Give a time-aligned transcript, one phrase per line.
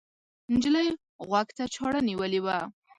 [0.51, 0.87] نجلۍ
[1.27, 2.57] غوږ ته چاړه نیولې وه.